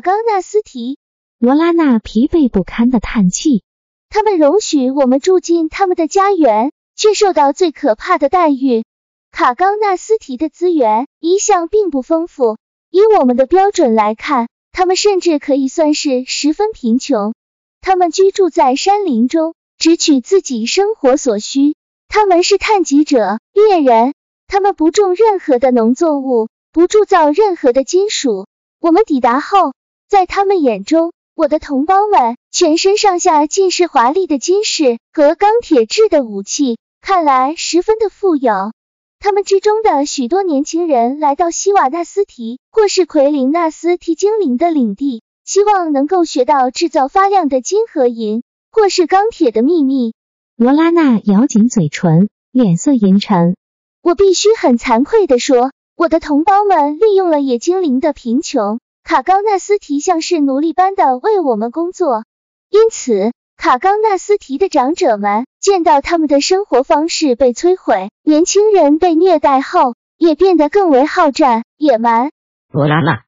[0.00, 0.98] 卡冈纳斯提，
[1.38, 3.62] 罗拉娜疲惫不堪的叹气。
[4.08, 8.82] 他们容许我们住进他们的家园，却受到最可怕的待遇。
[9.30, 12.56] 卡冈纳斯提的资源一向并不丰富，
[12.88, 17.34] 以我们的标准来看，他们甚至可以算是十分贫穷。
[17.82, 21.74] 他们居住在山林中，只取自己生活所需。
[22.08, 24.14] 他们是探集者、猎人，
[24.46, 28.46] 他们不种任何的农作物，不铸造任何的金属。
[28.80, 29.74] 我们抵达后。
[30.10, 38.72] 在他们眼中，我的同胞们全身上下尽是华丽的金饰和钢铁制的武器，看来十分的富有。
[39.20, 50.14] 他们之中的许多年轻人来到希瓦纳斯提或是奎林纳斯提精灵的领地，希望能够学到制造发亮的金和银，或是钢铁的秘密。
[50.56, 53.56] 罗拉娜咬紧嘴唇，脸色阴沉。
[54.02, 58.80] 我必须很惭愧的说，我的同胞们利用了野精灵的贫穷。
[59.10, 62.22] 卡冈纳斯提像是奴隶般的为我们工作，
[62.70, 72.30] 因此卡冈纳斯提的长者们见到他们的生活方式被摧毁，年轻人被虐待后，也变得更为好战野蛮。
[72.72, 73.24] 罗拉娜，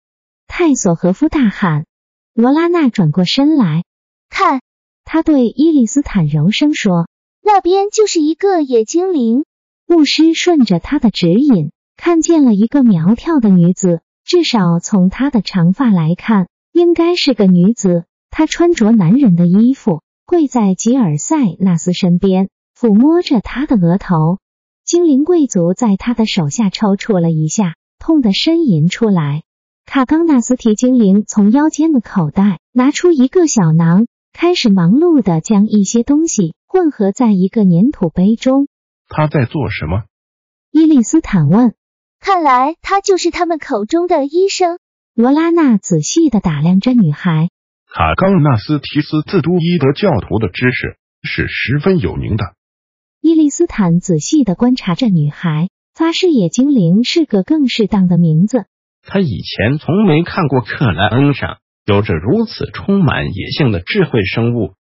[0.47, 1.85] 泰索和夫大喊。
[2.33, 3.83] 罗拉娜转过身来
[4.31, 4.61] 看，
[5.05, 7.09] 他对伊丽斯坦柔声说
[7.43, 9.45] ：“那边就是一个野精灵。”
[9.85, 14.01] 牧师顺着他的指引，看见了一个苗条的女子。
[14.25, 18.05] 至少从她的长发来看，应该是个女子。
[18.31, 24.39] 她穿着男人的衣服，跪在吉尔塞纳斯身边，抚摸着他的额头。
[24.85, 29.43] 精灵贵族在他的手下抽搐了一下，痛得呻吟出来。
[29.85, 38.67] 卡冈纳斯提精灵从腰间的口袋拿出一个小囊，开始忙碌的将一些东西混合在一个粘土杯中。
[39.09, 40.05] 他在做什么？
[40.71, 41.75] 伊利斯坦问。
[42.23, 44.79] 看来他就是他们口中的医生。
[45.13, 47.49] 罗拉娜仔细的打量着女孩。
[47.93, 52.45] 卡冈纳斯提斯自都伊德教徒的知识是十分有名的。
[53.21, 58.67] 伊利斯坦仔细的观察着女孩，发誓野精灵是个更适当的名字。
[59.03, 64.75] 他以前从没看过克莱恩上有着如此充满野性的智慧生物。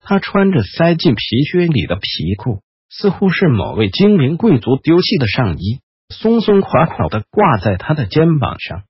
[0.00, 1.20] 他穿着塞进皮
[1.50, 5.80] 靴里的皮裤，似乎是某位精灵贵族丢弃的上衣。
[6.08, 8.84] 松松垮垮的挂在他的肩膀上，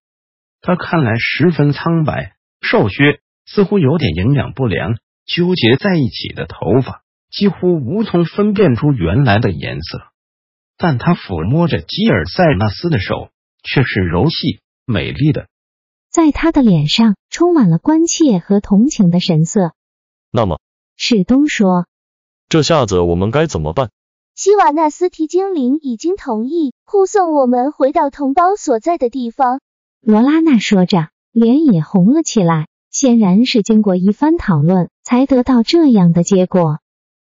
[0.60, 4.96] 他看来十分苍白、瘦削，似乎有点营养不良。
[5.26, 9.98] 纠结在一起的头发几乎无从分辨出原来的颜色，
[10.78, 13.30] 但他抚摸着吉尔塞纳斯的手
[13.64, 15.48] 却是柔细美丽的，
[16.12, 19.72] 在他的脸上充满了关切和同情的神色。
[20.30, 20.60] 那么，
[20.96, 21.88] 史东说
[22.48, 23.90] ：“这下子我们该怎么办？”
[24.36, 29.60] 希瓦纳斯提精灵已经同意护送我们回到同胞所在的地方。
[30.02, 36.80] 罗拉娜说着，脸也红了起来，显然是经过一番讨论才得到这样的结果。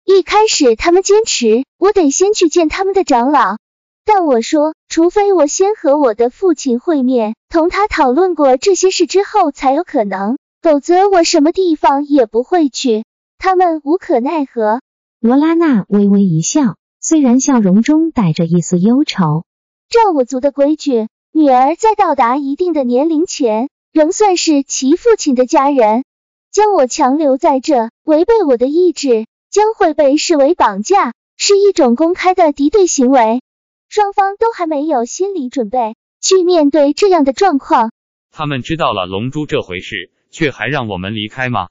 [0.06, 3.58] 一开始他们坚持我得先去见他们的长老，
[4.06, 13.04] 但我说，除非我先和我的父亲会面，同他讨论过这些事之后才有可能，否则我什么地方也不会去。
[13.38, 14.80] 他们无可奈何。
[15.20, 16.78] 罗拉娜微微一笑。
[17.06, 19.44] 虽然笑容中带着一丝忧愁，
[19.90, 26.06] 照我族的规矩，女儿在到达一定的年龄前，仍算是其父亲的家人。
[26.50, 33.42] 将我强留在这，违背我的意志，将会被视为绑架，是一种公开的敌对行为。
[33.90, 37.92] 双方都还没有心理准备去面对这样的状况。
[38.32, 41.68] 他们知道了龙珠这回事，却还让我们离开吗？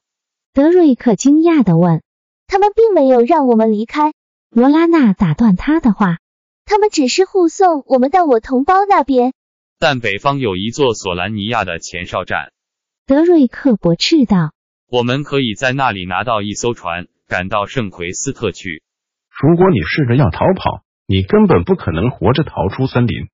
[0.53, 2.03] 德瑞克惊讶的问。
[2.47, 4.13] 他们并没有让我们离开。
[4.55, 6.19] 罗拉娜打断他的话
[6.67, 9.33] ：“他们只是护送我们到我同胞那边。”
[9.81, 12.53] 但北方有一座索兰尼亚的前哨站。
[13.07, 14.53] 德瑞克驳斥道
[14.93, 18.83] ：“我们可以在那里拿到一艘船，赶到圣奎斯特去。
[19.31, 23.29] 如果你试着要逃跑，你根本不可能活着逃出森林。”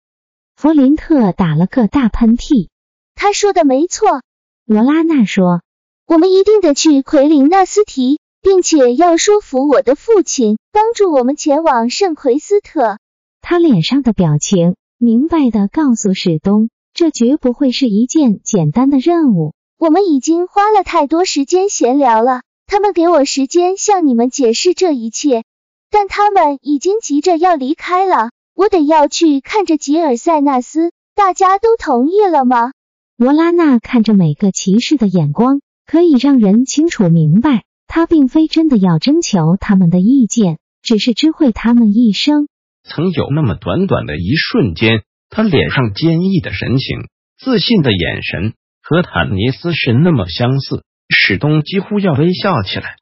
[0.54, 2.68] 弗林特打了个大喷嚏。
[3.16, 4.22] 他说的没错，
[4.64, 5.62] 罗拉娜说
[6.06, 12.96] ：“我们一定得去奎林纳斯提。”并且要说服我的父亲帮助我们前往圣奎斯特。
[13.42, 19.52] 他脸上的表情明白的告诉史东，这绝不会是一件简单的任务。
[19.78, 25.44] 我们已经花了太多时间闲聊了，他们给我时间向你们解释这一切，
[25.90, 30.90] 但他们已经急着要离开了，我得要去看着吉尔塞纳斯。
[31.14, 32.72] 大家都同意了吗？
[33.18, 42.46] 罗拉娜看着每个骑士的眼光，可以让人清楚明白，他并非真的要征求他们的意见，只是知会他们一声。
[42.84, 47.08] 曾有那么短短的一瞬间，他脸上坚毅的神情、
[47.38, 48.54] 自信的眼神。
[48.82, 52.96] 和坦尼斯是那么相似，史东几乎要微笑起来，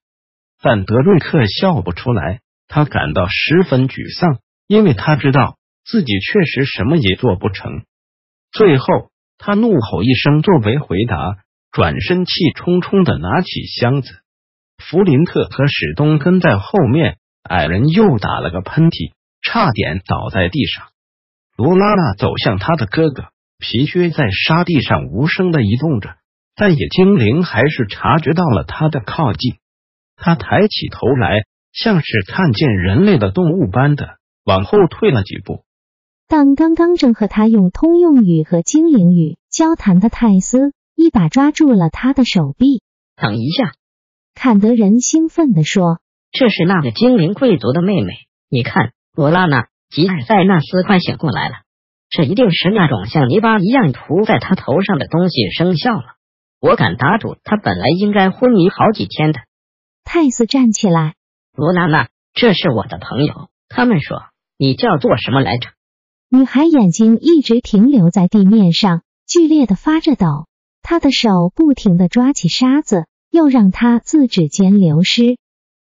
[0.60, 2.40] 但德瑞克笑不出来。
[2.66, 7.84] 他感到十分沮丧，因为他知道自己确实什么也做不成。
[8.50, 8.86] 最后，
[9.38, 11.36] 他怒吼一声作为回答，
[11.70, 14.10] 转身气冲冲的拿起箱子。
[14.78, 19.12] 弗林特和史东跟在后面，矮人又打了个喷嚏，
[19.42, 20.86] 差点倒在地上。
[21.56, 23.24] 罗拉娜走向他的哥哥。
[23.58, 26.16] 皮靴在沙地上无声的移动着，
[26.54, 29.54] 但野精灵还是察觉到了他的靠近。
[30.14, 35.64] 他抬起头来，像是看见人类的动物般的往后退了几步。
[36.28, 42.82] 但刚刚正和他用通用语和精灵语交谈的泰斯，一把抓住了他的手臂。
[43.16, 43.72] 等一下，
[44.38, 45.98] 坎德人兴奋地说
[46.30, 48.12] ：“这是那个精灵贵族的妹妹，
[48.50, 51.54] 你看，罗拉娜·吉尔塞纳斯快醒过来了。”
[52.10, 56.04] 这一定是那种像泥巴一样涂在她头上的东西生效了。
[56.60, 59.40] 我敢打赌，她本来应该昏迷好几天的。
[60.04, 61.14] 泰斯站起来，
[61.54, 63.48] 罗拉娜，这是我的朋友。
[63.70, 64.18] 他们说
[64.58, 65.70] 你叫做什么来着？
[66.28, 70.26] 女孩眼睛一直停留在地面上，剧烈的发着抖。
[70.82, 75.38] 她的手不停的抓起沙子，又让他自指间流失。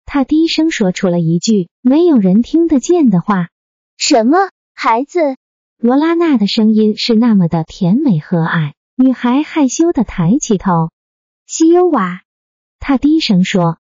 [0.06, 3.50] 他低声说出了一句没有人听得见的话
[3.98, 5.38] ：“什么，孩子？”
[5.78, 10.92] 罗拉娜的声音是那么的甜美和蔼，女孩害羞的抬起头。
[11.46, 12.22] 西优瓦，
[12.80, 13.80] 他低声说：“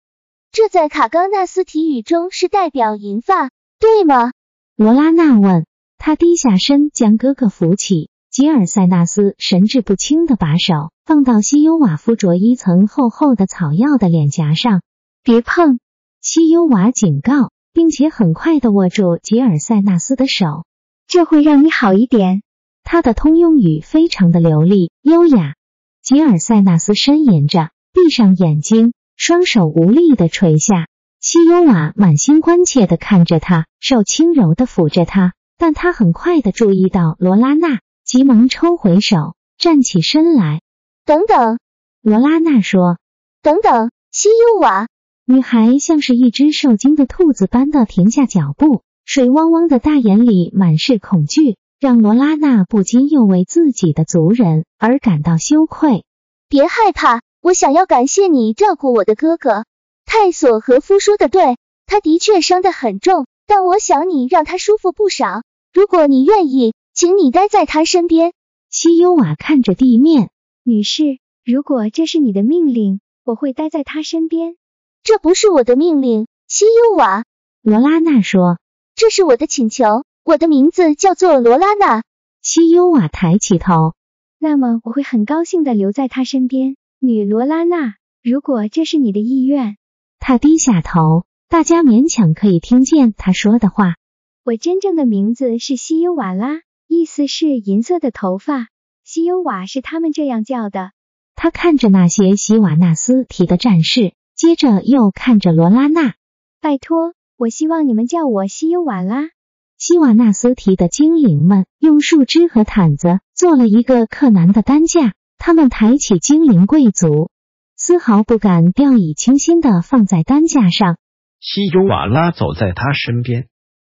[0.51, 3.49] 这在卡冈纳斯体语中是代表银发，
[3.79, 4.31] 对吗？”
[4.75, 5.65] 罗拉娜问。
[5.99, 8.09] 他低下身将哥哥扶起。
[8.29, 14.81] 吉尔塞纳斯神志不清的把手放到西优瓦附着一层厚厚的草药的脸颊上。
[15.23, 15.79] 别碰！
[16.19, 20.65] 西优瓦警告，并且很快的握住吉尔塞纳斯的手。
[21.07, 22.41] 这会让你好一点。
[22.83, 25.55] 他的通用语非常的流利优雅。
[26.03, 30.87] 吉尔塞纳斯呻吟着，闭上眼睛，双手无力的垂下。
[31.21, 40.59] 西优瓦满心关切的看着他，手轻柔的抚着他，但他很快的注意到罗拉娜，急忙抽回手，站起身来。
[41.07, 41.57] 等等，
[42.01, 42.97] 罗拉娜说。
[43.41, 44.89] 等等，西优瓦。
[45.23, 48.81] 女孩像是一只受惊的兔子般的停下脚步。
[49.05, 56.03] 水汪汪的大眼里满是恐惧，让罗拉娜不禁又为自己的族人而感到羞愧。
[56.49, 59.63] 别害怕，我想要感谢你照顾我的哥哥。
[60.05, 61.55] 泰索和夫说的对，
[61.85, 65.43] 他的确伤得很重，但我想你让他舒服不少。
[65.71, 68.33] 如果你愿意，请你待在他身边。
[68.69, 70.31] 西优瓦看着地面，
[70.67, 74.57] 女士，如果这是你的命令，我会待在他身边。
[75.01, 77.23] 这不是我的命令，西优瓦。
[77.61, 78.59] 罗拉娜说。
[78.93, 82.03] 这是我的请求，我的名字叫做罗拉娜。
[82.41, 83.93] 西优瓦抬起头，
[84.39, 87.95] 那么我会很高兴的留在他身边，女罗拉娜。
[88.21, 89.77] 如果这是你的意愿，
[90.19, 93.95] 他低下头，大家勉强可以听见他说的话。
[94.43, 98.67] 我真正的名字是西优瓦拉，意思是银色的头发。
[99.09, 100.91] 西优瓦是他们这样叫的。
[101.33, 106.15] 他看着那些西瓦纳斯提的战士，接着又看着罗拉娜，
[106.59, 107.13] 拜托。
[107.37, 109.29] 我希望你们叫我西优瓦拉。
[109.77, 117.31] 西瓦纳斯提的精灵们用树枝和毯子做了一个克南的担架，他们抬起精灵贵族，
[117.77, 120.97] 丝毫不敢掉以轻心的放在担架上。
[121.39, 123.47] 西优瓦拉走在他身边，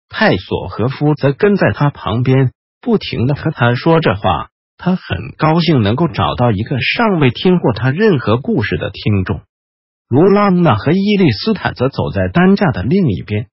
[0.09, 2.51] 泰索和夫则跟在他旁边，
[2.81, 4.49] 不停的和他说着话。
[4.85, 9.39] 他很高兴能够找到一个尚未听过他任何故事的听众。
[10.09, 13.47] 罗拉娜和伊丽斯坦则走在担架的另一边。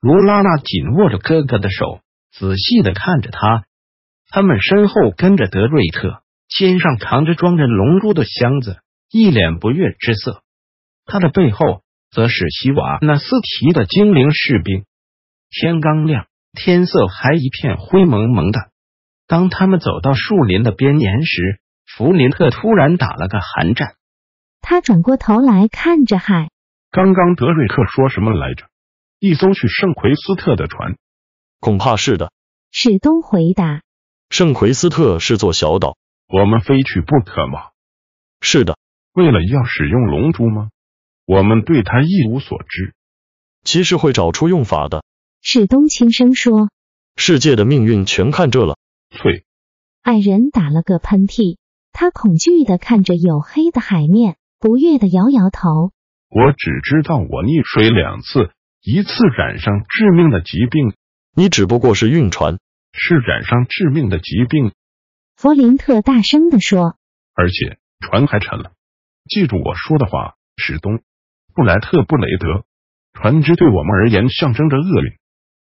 [0.00, 2.00] 罗拉娜紧握着哥哥的手，
[2.32, 3.64] 仔细的看着他。
[4.30, 8.78] 他们身后跟着德瑞特，肩上扛着装着龙珠的箱子，
[9.10, 10.40] 一脸不悦之色。
[11.04, 14.86] 他的背后则是西瓦纳斯提的精灵士兵。
[15.50, 18.71] 天刚亮，天色还一片灰蒙蒙的。
[19.32, 23.94] 当他们走到树林的边沿时，弗林特突然打了个寒战。
[24.60, 26.50] 他转过头来看着海。
[26.90, 28.66] 刚刚德瑞克说什么来着？
[29.20, 30.96] 一艘去圣奎斯特的船？
[31.60, 32.30] 恐怕是的。
[32.72, 33.80] 史东回答。
[34.28, 35.96] 圣奎斯特是座小岛，
[36.28, 37.70] 我们非去不可吗？
[38.42, 38.76] 是的，
[39.14, 40.68] 为了要使用龙珠吗？
[41.24, 42.92] 我们对它一无所知。
[43.64, 45.02] 其实会找出用法的。
[45.40, 46.68] 史东轻声说。
[47.16, 48.76] 世界的命运全看这了。
[49.12, 49.44] 翠，
[50.02, 51.58] 矮人打了个喷嚏，
[51.92, 55.92] 他恐惧的看着黝黑的海面，不悦的摇摇头。
[56.30, 60.94] 我只知道我溺水两次，一次染上致命的疾病。
[61.34, 62.58] 你只不过是晕船，
[62.92, 64.72] 是染上致命的疾病。
[65.36, 66.96] 弗林特大声的说。
[67.34, 68.72] 而且船还沉了。
[69.28, 71.00] 记住我说的话，史东，
[71.54, 72.64] 布莱特布雷德。
[73.12, 75.12] 船只对我们而言象征着厄运。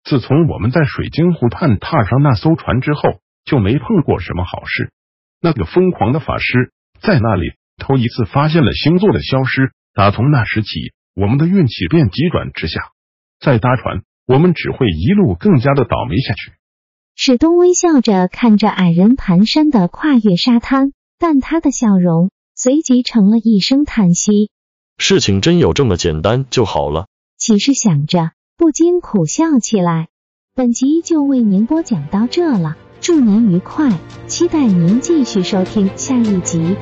[0.04, 4.92] 自从我们在水晶湖畔踏上那艘船之后，就没碰过什么好事。
[5.40, 9.72] 那个疯狂的法师在那里头一次发现了星座的消失。
[9.94, 12.80] 打从那时起，我们的运气便急转直下。
[13.40, 16.52] 再搭船，我们只会一路更加的倒霉下去。
[17.16, 24.50] 史东微笑着看着矮人蹒跚的跨越沙滩，但他的笑容随即成了一声叹息。
[24.98, 27.06] 事情真有这么简单就好了？
[27.36, 30.06] 骑士想着，不禁苦笑起来。
[30.54, 32.76] 本集就为您播讲到这了，
[33.08, 33.90] 祝您愉快，
[34.26, 36.76] 期待您继续收听下一集。